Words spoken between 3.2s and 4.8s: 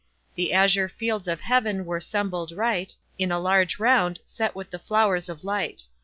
a large round, set with the